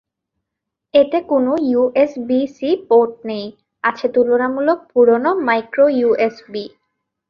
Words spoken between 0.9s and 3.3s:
এতে কোন USB C port